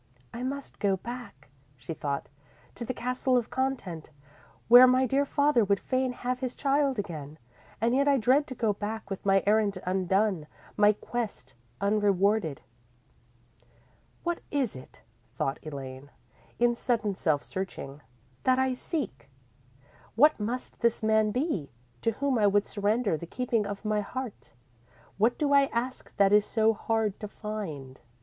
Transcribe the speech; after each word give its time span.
"I 0.33 0.41
must 0.41 0.79
go 0.79 0.97
back," 0.97 1.51
she 1.77 1.93
thought, 1.93 2.27
"to 2.73 2.83
the 2.83 2.91
Castle 2.95 3.37
of 3.37 3.51
Content, 3.51 4.09
where 4.67 4.87
my 4.87 5.05
dear 5.05 5.25
father 5.25 5.63
would 5.63 5.79
fain 5.79 6.11
have 6.11 6.39
his 6.39 6.55
child 6.55 6.97
again. 6.97 7.37
And 7.79 7.93
yet 7.93 8.07
I 8.07 8.17
dread 8.17 8.47
to 8.47 8.55
go 8.55 8.73
back 8.73 9.11
with 9.11 9.27
my 9.27 9.43
errand 9.45 9.77
undone, 9.85 10.47
my 10.75 10.93
quest 10.93 11.53
unrewarded._ 11.79 12.61
_"What 14.25 14.39
is 14.49 14.75
it," 14.75 15.03
thought 15.35 15.59
Elaine, 15.61 16.09
in 16.57 16.73
sudden 16.73 17.13
self 17.13 17.43
searching, 17.43 18.01
"that 18.41 18.57
I 18.57 18.73
seek? 18.73 19.29
What 20.15 20.39
must 20.39 20.79
this 20.79 21.03
man 21.03 21.29
be, 21.29 21.69
to 22.01 22.13
whom 22.13 22.39
I 22.39 22.47
would 22.47 22.65
surrender 22.65 23.17
the 23.17 23.27
keeping 23.27 23.67
of 23.67 23.85
my 23.85 24.01
heart? 24.01 24.53
What 25.19 25.37
do 25.37 25.53
I 25.53 25.65
ask 25.65 26.11
that 26.17 26.33
is 26.33 26.43
so 26.43 26.73
hard 26.73 27.19
to 27.19 27.27
find? 27.27 27.99